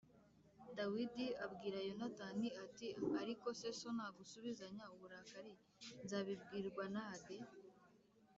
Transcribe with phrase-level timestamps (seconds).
[0.77, 2.87] Dawidi abwira Yonatani ati
[3.21, 5.53] “Ariko se, so nagusubizanya uburakari
[6.03, 7.37] nzabibwirwa na de?”